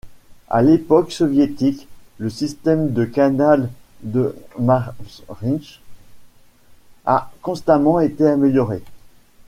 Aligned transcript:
À 0.49 0.63
l'époque 0.63 1.11
soviétique, 1.11 1.87
le 2.17 2.31
système 2.31 2.91
de 2.91 3.05
canal 3.05 3.69
de 4.01 4.35
Mariinsk 4.57 5.79
a 7.05 7.31
constamment 7.43 7.99
été 7.99 8.25
amélioré. 8.25 8.81